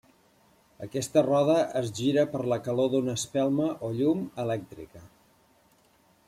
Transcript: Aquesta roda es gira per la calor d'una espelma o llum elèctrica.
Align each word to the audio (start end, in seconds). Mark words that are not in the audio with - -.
Aquesta 0.85 1.21
roda 1.27 1.57
es 1.81 1.91
gira 1.99 2.23
per 2.31 2.41
la 2.53 2.59
calor 2.69 2.89
d'una 2.95 3.15
espelma 3.21 3.69
o 3.89 3.91
llum 3.99 4.25
elèctrica. 4.47 5.05